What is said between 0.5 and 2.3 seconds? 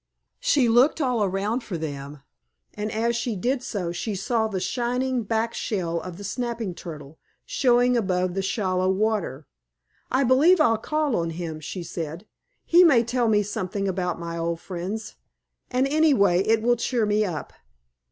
looked all around for them,